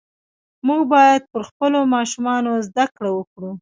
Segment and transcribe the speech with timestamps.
[0.67, 3.51] موږ باید پر خپلو ماشومانو زده کړه وکړو.